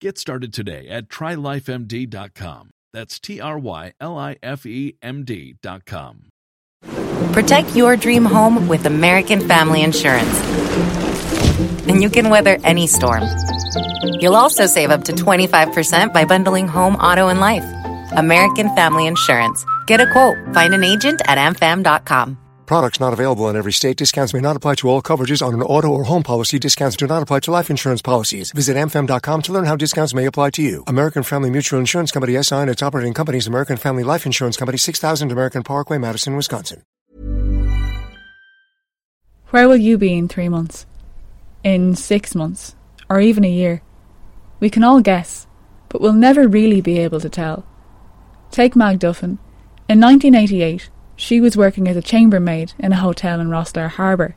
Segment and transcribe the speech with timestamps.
[0.00, 2.70] Get started today at trylifemd.com.
[2.92, 6.30] That's T R Y L I F E M D.com.
[7.32, 10.40] Protect your dream home with American Family Insurance.
[11.88, 13.24] And you can weather any storm.
[14.20, 17.64] You'll also save up to 25% by bundling home, auto, and life.
[18.12, 19.64] American Family Insurance.
[19.86, 20.36] Get a quote.
[20.54, 22.38] Find an agent at amfam.com.
[22.66, 23.96] Products not available in every state.
[23.98, 26.58] Discounts may not apply to all coverages on an auto or home policy.
[26.58, 28.52] Discounts do not apply to life insurance policies.
[28.52, 30.82] Visit amfam.com to learn how discounts may apply to you.
[30.86, 34.78] American Family Mutual Insurance Company SI and its operating companies American Family Life Insurance Company
[34.78, 36.82] 6000 American Parkway, Madison, Wisconsin.
[39.50, 40.86] Where will you be in three months?
[41.62, 42.74] In six months?
[43.08, 43.82] Or even a year?
[44.58, 45.46] We can all guess,
[45.88, 47.64] but we'll never really be able to tell.
[48.50, 49.38] Take Mag Duffin.
[49.88, 54.36] In 1988, she was working as a chambermaid in a hotel in Rosslare Harbour,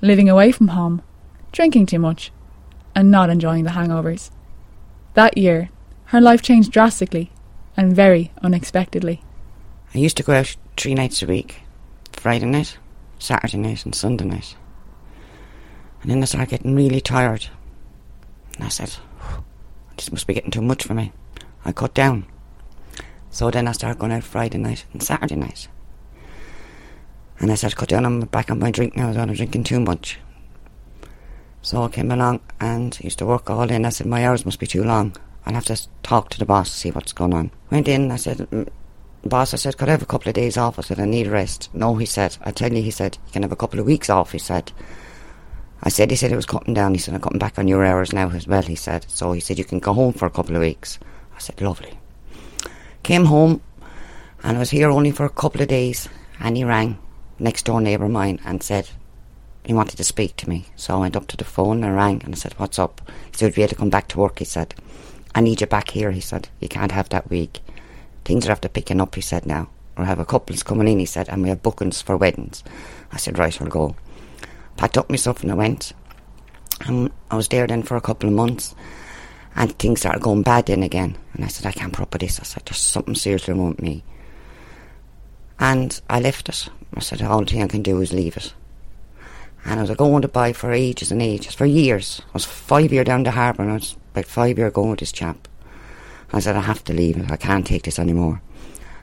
[0.00, 1.02] living away from home,
[1.52, 2.32] drinking too much,
[2.94, 4.30] and not enjoying the hangovers.
[5.14, 5.70] That year,
[6.06, 7.30] her life changed drastically
[7.76, 9.22] and very unexpectedly.
[9.94, 11.62] I used to go out three nights a week
[12.12, 12.78] Friday night,
[13.18, 14.56] Saturday night, and Sunday night.
[16.02, 17.48] And then I started getting really tired.
[18.56, 18.96] And I said,
[19.96, 21.12] this must be getting too much for me.
[21.64, 22.26] I cut down.
[23.30, 25.68] So then I started going out Friday night and Saturday night.
[27.40, 30.18] And I said, cut down on back on my drink now, I'm drinking too much.
[31.62, 33.84] So I came along and used to work all in.
[33.84, 35.14] I said, my hours must be too long.
[35.46, 37.50] I'll have to talk to the boss, to see what's going on.
[37.70, 38.68] Went in, I said, mm,
[39.24, 40.78] boss, I said, could I have a couple of days off?
[40.78, 41.70] I said, I need rest.
[41.72, 44.10] No, he said, I tell you, he said, you can have a couple of weeks
[44.10, 44.72] off, he said.
[45.82, 46.94] I said, he said it was cutting down.
[46.94, 49.06] He said, I'm cutting back on your hours now as well, he said.
[49.08, 50.98] So he said, you can go home for a couple of weeks.
[51.36, 51.98] I said, lovely.
[53.04, 53.62] Came home
[54.42, 56.08] and I was here only for a couple of days
[56.40, 56.98] and he rang
[57.38, 58.88] next door neighbour of mine and said
[59.64, 60.66] he wanted to speak to me.
[60.76, 63.00] So I went up to the phone and rang and I said, What's up?
[63.30, 64.74] He said, We had to come back to work, he said.
[65.34, 66.48] I need you back here, he said.
[66.60, 67.60] You can't have that week.
[68.24, 69.68] Things are after picking up, he said now.
[69.96, 72.62] We have a couples coming in, he said, and we have bookings for weddings.
[73.12, 73.96] I said, Right, I'll go.
[74.76, 75.92] Packed up my stuff and I went.
[76.86, 78.74] And I was there then for a couple of months
[79.58, 81.16] and things started going bad then again.
[81.34, 82.38] And I said, I can't put up with this.
[82.38, 84.04] I said, There's something seriously wrong with me.
[85.58, 86.68] And I left it.
[86.94, 88.52] I said, the only thing I can do is leave it.
[89.64, 92.22] And I was going to buy for ages and ages, for years.
[92.28, 95.00] I was five year down the harbour and I was about five year going with
[95.00, 95.48] this chap.
[96.32, 97.30] I said, I have to leave it.
[97.30, 98.40] I can't take this anymore.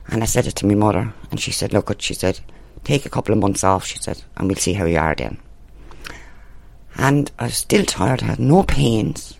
[0.07, 2.39] And I said it to my mother and she said, look, she said,
[2.83, 5.37] take a couple of months off, she said, and we'll see how you are then.
[6.97, 8.23] And I was still tired.
[8.23, 9.39] I had no pains.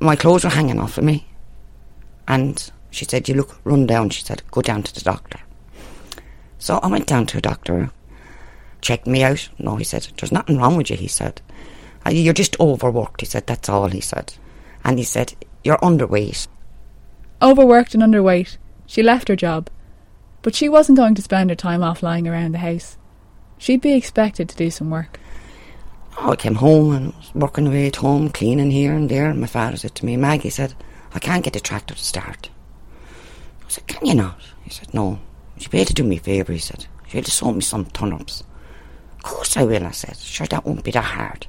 [0.00, 1.26] My clothes were hanging off of me.
[2.26, 4.10] And she said, you look run down.
[4.10, 5.40] She said, go down to the doctor.
[6.62, 7.90] So I went down to a doctor,
[8.80, 9.48] checked me out.
[9.58, 11.42] No, he said, there's nothing wrong with you, he said.
[12.06, 14.34] "Uh, You're just overworked, he said, that's all, he said.
[14.84, 15.34] And he said,
[15.64, 16.46] you're underweight.
[17.42, 19.70] Overworked and underweight, she left her job.
[20.42, 22.96] But she wasn't going to spend her time off lying around the house.
[23.58, 25.18] She'd be expected to do some work.
[26.16, 29.28] Oh, I came home and was working away at home, cleaning here and there.
[29.28, 30.74] And my father said to me, Maggie said,
[31.12, 32.50] I can't get the tractor to start.
[33.66, 34.38] I said, Can you not?
[34.62, 35.18] He said, No.
[35.62, 36.86] You'll be able to do me a favour, he said.
[37.04, 38.42] Be able to sow me some turnips.
[39.16, 40.16] Of course I will, I said.
[40.16, 41.46] Sure, that won't be that hard.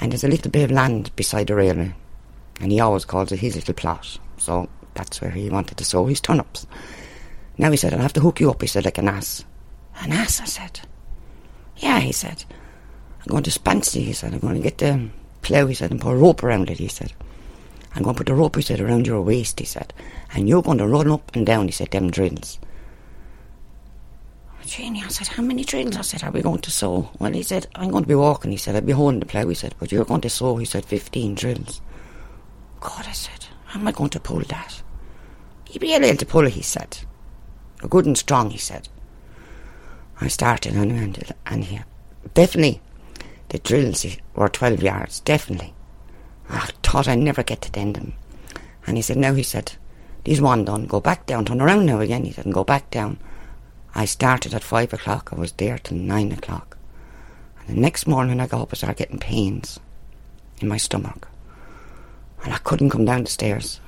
[0.00, 1.94] And there's a little bit of land beside the railway.
[2.60, 4.18] And he always calls it his little plot.
[4.36, 6.66] So that's where he wanted to sow his turnips.
[7.56, 9.44] Now he said, I'll have to hook you up, he said, like an ass.
[10.00, 10.80] An ass, I said.
[11.78, 12.44] Yeah, he said.
[13.20, 14.34] I'm going to Spansy, he said.
[14.34, 15.08] I'm going to get the
[15.40, 17.12] plough, he said, and put a rope around it, he said.
[17.94, 19.94] I'm going to put the rope, he said, around your waist, he said.
[20.34, 22.58] And you're going to run up and down, he said, them drills.
[24.74, 25.98] Janie, I said, how many drills?
[25.98, 27.10] I said, are we going to sow?
[27.18, 28.52] Well, he said, I'm going to be walking.
[28.52, 29.46] He said, I'll be holding the plough.
[29.46, 30.56] He said, but you're going to sow.
[30.56, 31.82] He said, 15 drills.
[32.80, 34.82] God, I said, how am I going to pull that?
[35.68, 37.00] You'll be able to pull it, he said.
[37.86, 38.88] Good and strong, he said.
[40.22, 41.80] I started and and, and he,
[42.32, 42.80] definitely
[43.50, 45.74] the drills were 12 yards, definitely.
[46.48, 48.14] I thought I'd never get to end them.
[48.86, 49.72] And he said, no, he said,
[50.24, 52.90] these one done, go back down, turn around now again, he said, and go back
[52.90, 53.18] down.
[53.94, 56.78] I started at 5 o'clock, I was there till 9 o'clock.
[57.58, 59.78] And the next morning I got up, I started getting pains
[60.60, 61.28] in my stomach.
[62.44, 63.80] And I couldn't come down the stairs.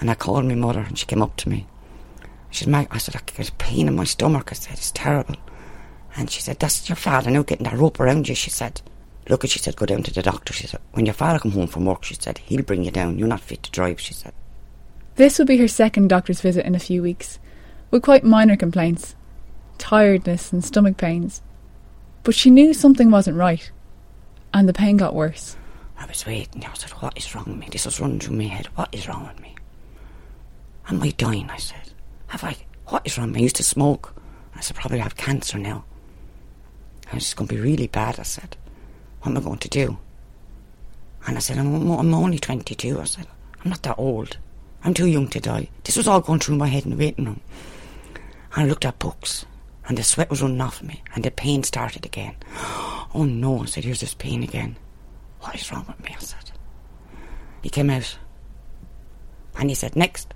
[0.00, 1.66] And I called my mother, and she came up to me.
[2.50, 4.48] She said, I said, I get a pain in my stomach.
[4.50, 5.36] I said, it's terrible.
[6.16, 8.34] And she said, that's your father now getting that rope around you.
[8.34, 8.80] She said,
[9.28, 10.52] look, she said, go down to the doctor.
[10.52, 13.18] She said, when your father come home from work, she said, he'll bring you down.
[13.18, 14.32] You're not fit to drive, she said.
[15.16, 17.38] This would be her second doctor's visit in a few weeks,
[17.94, 19.14] with quite minor complaints
[19.78, 21.40] tiredness and stomach pains.
[22.24, 23.70] But she knew something wasn't right,
[24.52, 25.56] and the pain got worse.
[25.96, 26.64] I was waiting.
[26.64, 27.68] I said, what is wrong with me?
[27.70, 28.66] This was running through my head.
[28.74, 29.54] What is wrong with me?
[30.88, 31.48] Am I dying?
[31.50, 31.92] I said.
[32.26, 32.56] Have I?
[32.88, 33.28] What is wrong?
[33.28, 33.42] with me?
[33.42, 34.12] I used to smoke.
[34.56, 35.84] I said, probably have cancer now.
[37.12, 38.56] It's going to be really bad, I said.
[39.20, 39.98] What am I going to do?
[41.28, 43.00] And I said, I'm, I'm only 22.
[43.00, 43.28] I said,
[43.62, 44.36] I'm not that old.
[44.82, 45.68] I'm too young to die.
[45.84, 47.40] This was all going through my head in the waiting room.
[48.54, 49.46] And I looked at books,
[49.88, 52.36] and the sweat was running off me, and the pain started again.
[53.16, 54.74] Oh no, I said, here's this pain again.
[55.38, 56.16] What is wrong with me?
[56.16, 56.50] I said.
[57.62, 58.18] He came out,
[59.56, 60.34] and he said, next.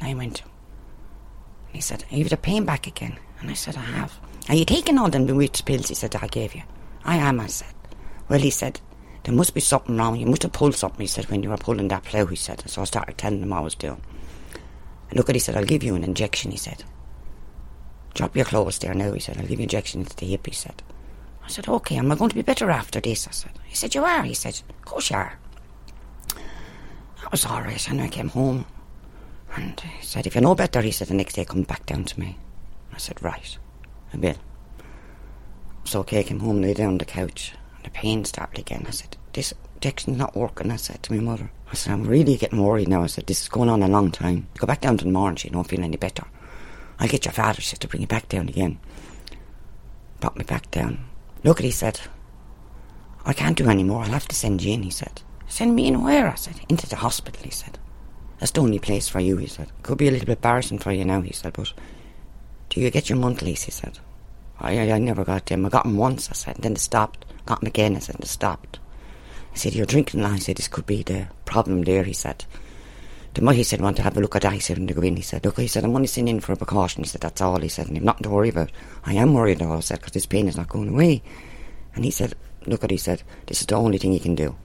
[0.00, 0.42] And I went.
[0.42, 3.16] And he said, Have you the pain back again?
[3.40, 4.18] And I said, I have.
[4.48, 5.86] Are you taking all them witch pills?
[5.86, 6.62] He said, I gave you.
[7.04, 7.72] I am, I said.
[8.28, 8.80] Well, he said,
[9.22, 10.16] there must be something wrong.
[10.16, 12.68] You must have pulled something, he said, when you were pulling that plough, he said.
[12.68, 14.02] So I started telling him I was doing.
[15.12, 16.82] Look at, he said, I'll give you an injection, he said.
[18.16, 19.36] Drop your clothes there now, he said.
[19.36, 20.82] I'll give you injection into the hip, he said.
[21.44, 23.28] I said, okay, am I going to be better after this?
[23.28, 23.52] I said.
[23.66, 24.22] He said, you are.
[24.22, 25.38] He said, of course you are.
[26.34, 27.88] That was all right.
[27.90, 28.64] And I came home
[29.54, 32.04] and he said, if you know better, he said, the next day come back down
[32.04, 32.38] to me.
[32.94, 33.58] I said, right,
[34.14, 34.36] I will.
[35.84, 38.86] So okay, I came home, lay down on the couch, and the pain started again.
[38.88, 41.50] I said, this injection's not working, I said to my mother.
[41.70, 43.02] I said, I'm really getting worried now.
[43.02, 44.48] I said, this is going on a long time.
[44.56, 46.24] Go back down to the morning, she don't feel any better.
[46.98, 48.78] I'll get your father, she said, to bring you back down again.
[50.20, 51.04] Brought me back down.
[51.44, 52.00] Look he said,
[53.24, 54.02] I can't do any more.
[54.02, 55.22] I'll have to send you in, he said.
[55.48, 56.28] Send me in where?
[56.28, 57.78] I said, into the hospital, he said.
[58.38, 59.70] That's the only place for you, he said.
[59.82, 61.72] Could be a little bit embarrassing for you now, he said, but
[62.68, 63.98] do you get your monthlies, he said.
[64.58, 65.66] I, I, never got them.
[65.66, 67.24] I got them once, I said, and then they stopped.
[67.44, 68.78] Got them again, I said, and they stopped.
[69.52, 70.32] I said, you're drinking now.
[70.32, 72.44] He said, this could be the problem there, he said.
[73.36, 74.94] The mother, he said, want to have a look at that, he said, when they
[74.94, 75.14] go in.
[75.14, 77.04] He said, look, he said, I'm only sending in for a precaution.
[77.04, 78.72] He said, that's all, he said, and you've nothing to worry about.
[79.04, 81.22] I am worried, though, I said, because this pain is not going away.
[81.94, 82.32] And he said,
[82.64, 84.56] look at, he said, this is the only thing you can do.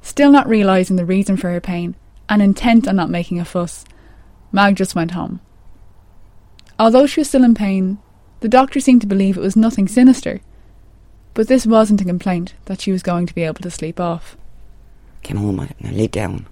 [0.00, 1.94] Still not realising the reason for her pain,
[2.28, 3.84] and intent on not making a fuss,
[4.50, 5.38] Mag just went home.
[6.80, 7.98] Although she was still in pain,
[8.40, 10.40] the doctor seemed to believe it was nothing sinister.
[11.34, 14.36] But this wasn't a complaint that she was going to be able to sleep off.
[15.22, 16.46] Came home and I lay down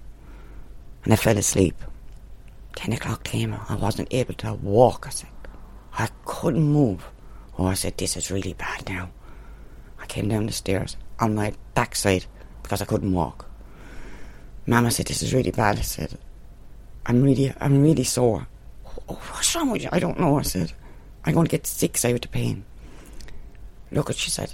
[1.03, 1.75] and I fell asleep.
[2.75, 5.29] Ten o'clock came, I wasn't able to walk, I said.
[5.93, 7.09] I couldn't move.
[7.57, 9.09] Oh, I said, this is really bad now.
[9.99, 12.25] I came down the stairs on my backside
[12.63, 13.45] because I couldn't walk.
[14.65, 15.77] Mama said, this is really bad.
[15.77, 16.17] I said,
[17.05, 18.47] I'm really, I'm really sore.
[19.09, 19.89] Oh, what's wrong with you?
[19.91, 20.71] I don't know, I said.
[21.25, 22.63] I'm going to get sick out of the pain.
[23.91, 24.53] Look what she said.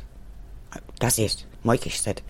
[0.99, 1.45] That's it.
[1.63, 2.21] Mikey, she said,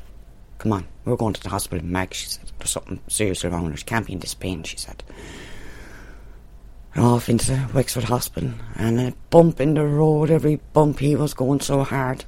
[0.57, 1.85] come on, we're going to the hospital.
[1.85, 3.77] Mag, she said, there's something seriously wrong with her.
[3.77, 5.03] She can't be in this pain, she said.
[6.95, 10.31] Off into the Wexford Hospital and a bump in the road.
[10.31, 12.25] Every bump he was going so hard.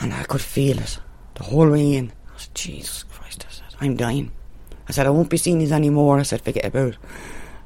[0.00, 0.98] And I could feel it
[1.34, 2.12] the whole way in.
[2.34, 4.30] I said, Jesus Christ, I said, I'm dying.
[4.88, 6.20] I said, I won't be seeing you anymore.
[6.20, 6.98] I said, forget about it.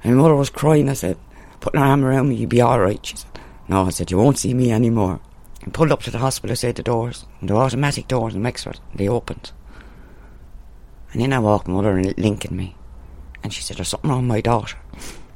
[0.02, 0.88] And my mother was crying.
[0.88, 1.18] I said,
[1.60, 3.04] putting her arm around me, you'll be all right.
[3.04, 5.20] She said, no, I said, you won't see me anymore.
[5.66, 8.80] And pulled up to the hospital, said the doors, and automatic doors in Wexford.
[8.94, 9.50] They opened.
[11.12, 12.76] And in I walked, mother and linking me.
[13.42, 14.78] And she said, there's something wrong with my daughter.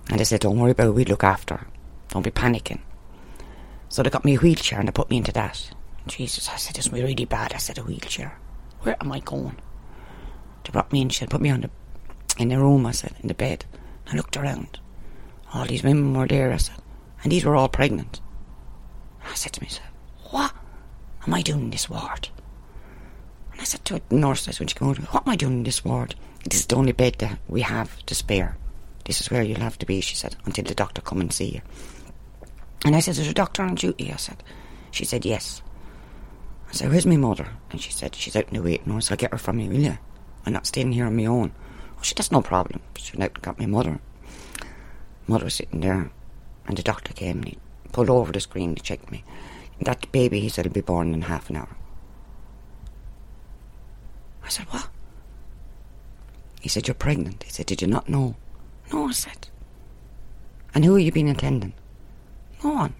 [0.08, 1.66] And I said, don't worry about it, we look after her.
[2.08, 2.80] Don't be panicking.
[3.88, 5.72] So they got me a wheelchair and they put me into that.
[6.06, 7.52] Jesus, I said, this is really bad.
[7.52, 8.38] I said, a wheelchair.
[8.82, 9.56] Where am I going?
[10.64, 11.70] They brought me in, she said, put me on the,
[12.38, 13.64] in the room, I said, in the bed.
[14.06, 14.78] I looked around.
[15.52, 16.76] All these women were there, I said,
[17.24, 18.20] and these were all pregnant.
[19.24, 19.89] I said to myself,
[20.30, 20.52] what
[21.26, 22.28] am I doing in this ward?
[23.52, 25.62] And I said to a nurse, when she came over, what am I doing in
[25.64, 26.14] this ward?
[26.44, 28.56] This is the only bed that we have to spare.
[29.04, 31.50] This is where you'll have to be, she said, until the doctor come and see
[31.50, 31.60] you.
[32.84, 34.42] And I said, there's a doctor on duty, I said.
[34.90, 35.62] She said, yes.
[36.68, 37.48] I said, where's my mother?
[37.70, 39.80] And she said, she's out in the waiting room, I'll get her from you, will
[39.80, 39.98] you?
[40.46, 41.52] I'm not staying here on my own.
[41.98, 42.80] Oh, she, that's no problem.
[42.96, 44.00] She went out and got my mother.
[45.26, 46.10] Mother was sitting there,
[46.66, 47.58] and the doctor came and he
[47.92, 49.24] pulled over the screen to check me.
[49.80, 51.76] That baby, he said, will be born in half an hour.
[54.44, 54.88] I said, what?
[56.60, 57.42] He said, you're pregnant.
[57.42, 58.36] He said, did you not know?
[58.92, 59.48] No, I said.
[60.74, 61.72] And who have you been attending?
[62.62, 62.94] No one.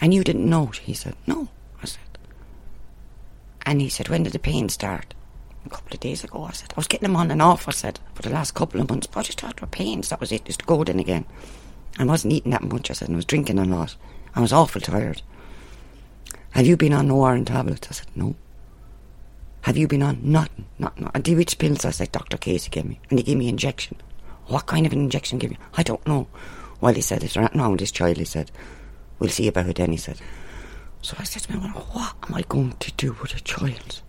[0.00, 0.66] And you didn't know?
[0.66, 1.48] He said, no,
[1.82, 2.18] I said.
[3.64, 5.14] And he said, when did the pain start?
[5.66, 6.72] A couple of days ago, I said.
[6.72, 9.06] I was getting them on and off, I said, for the last couple of months,
[9.06, 10.08] but I just they were pains.
[10.08, 11.26] That was it, just to go then again.
[11.98, 13.96] I wasn't eating that much, I said, and I was drinking a lot.
[14.34, 15.22] I was awful tired.
[16.50, 17.88] Have you been on no iron tablets?
[17.90, 18.36] I said, no.
[19.62, 20.66] Have you been on nothing?
[20.78, 21.10] Nothing.
[21.14, 21.84] And which pills?
[21.84, 22.36] I said, Dr.
[22.36, 23.00] Casey gave me.
[23.10, 23.96] And he gave me injection.
[24.46, 25.58] What kind of an injection gave you?
[25.74, 26.26] I don't know.
[26.80, 28.50] Well, he said, if there's nothing wrong with this child, he said,
[29.18, 30.20] we'll see about it then, he said.
[31.02, 34.00] So I said to him, what am I going to do with a child?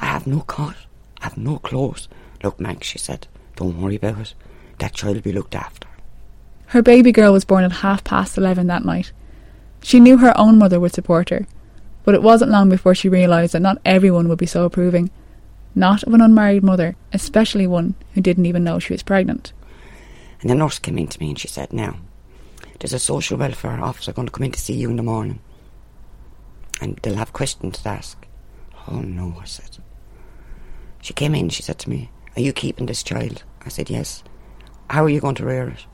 [0.00, 0.76] I have no cot.
[1.20, 2.08] I have no clothes.
[2.42, 4.34] Look, Meg, she said, don't worry about it.
[4.78, 5.88] That child will be looked after.
[6.66, 9.12] Her baby girl was born at half past eleven that night.
[9.86, 11.46] She knew her own mother would support her,
[12.02, 15.12] but it wasn't long before she realised that not everyone would be so approving.
[15.76, 19.52] Not of an unmarried mother, especially one who didn't even know she was pregnant.
[20.40, 21.98] And the nurse came in to me and she said, Now,
[22.80, 25.38] there's a social welfare officer going to come in to see you in the morning.
[26.80, 28.26] And they'll have questions to ask.
[28.88, 29.78] Oh no, I said.
[31.00, 33.44] She came in, she said to me, Are you keeping this child?
[33.64, 34.24] I said, Yes.
[34.90, 35.86] How are you going to rear it?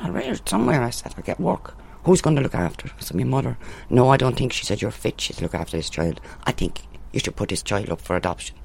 [0.00, 1.14] I'll rear it somewhere, I said.
[1.16, 1.77] I'll get work.
[2.08, 2.88] Who's going to look after?
[2.88, 3.58] I said, My mother.
[3.90, 4.54] No, I don't think.
[4.54, 5.20] She said, You're fit.
[5.20, 6.22] She'll look after this child.
[6.44, 6.80] I think
[7.12, 8.56] you should put this child up for adoption.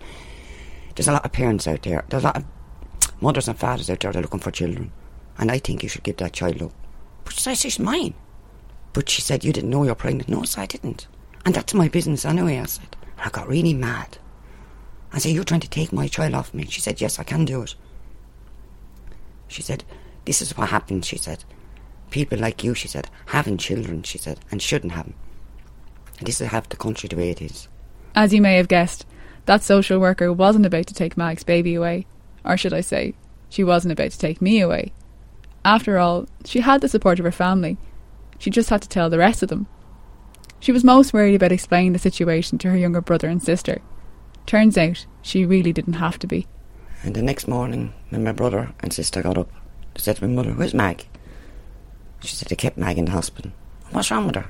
[0.95, 2.05] There's a lot of parents out there.
[2.07, 2.45] There's a lot of
[3.21, 4.93] mothers and fathers out there that are looking for children.
[5.37, 6.71] And I think you should give that child up.
[7.25, 8.13] But she said, She's mine.
[8.93, 10.29] But she said, You didn't know you're pregnant.
[10.29, 11.07] No, so I didn't.
[11.45, 12.95] And that's my business anyway, I said.
[13.17, 14.19] I got really mad.
[15.11, 16.65] I said, You're trying to take my child off me.
[16.67, 17.75] She said, Yes, I can do it.
[19.49, 19.83] She said,
[20.23, 21.43] This is what happens, she said.
[22.13, 25.15] People like you, she said, having children, she said, and shouldn't have them.
[26.19, 27.67] And this is half the country the way it is.
[28.13, 29.07] As you may have guessed,
[29.45, 32.05] that social worker wasn't about to take Mag's baby away.
[32.45, 33.15] Or should I say,
[33.49, 34.93] she wasn't about to take me away.
[35.65, 37.79] After all, she had the support of her family.
[38.37, 39.65] She just had to tell the rest of them.
[40.59, 43.81] She was most worried about explaining the situation to her younger brother and sister.
[44.45, 46.45] Turns out, she really didn't have to be.
[47.01, 49.49] And the next morning, when my brother and sister got up,
[49.95, 51.07] they said to my mother, Where's Mag?
[52.23, 53.51] She said they kept Mag in the hospital.
[53.91, 54.49] What's wrong with her?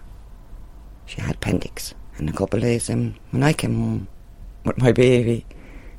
[1.05, 1.93] She had appendix.
[2.17, 4.07] And a couple of days um, when I came home
[4.63, 5.45] with my baby,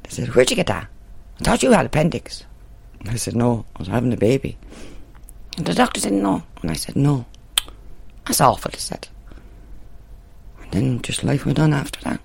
[0.04, 0.88] they said, Where'd you get that?
[1.40, 2.44] I thought you had appendix.
[3.06, 4.56] I said, No, I was having a baby.
[5.56, 6.42] And the doctor didn't know.
[6.62, 7.26] And I said, No.
[8.26, 9.08] That's awful, they said.
[10.62, 12.20] And then just life went on after that.